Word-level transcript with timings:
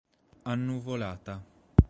Annuvolata. 0.53 1.37